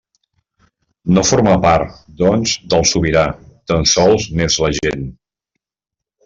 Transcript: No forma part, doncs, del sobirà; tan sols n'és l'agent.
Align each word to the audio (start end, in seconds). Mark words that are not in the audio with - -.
No 1.17 1.23
forma 1.31 1.53
part, 1.65 1.99
doncs, 2.21 2.55
del 2.75 2.87
sobirà; 2.93 3.27
tan 3.73 3.87
sols 3.93 4.27
n'és 4.41 4.59
l'agent. 4.65 5.07